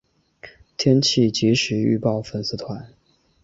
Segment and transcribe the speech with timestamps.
[0.77, 2.89] 天气即时预报粉丝团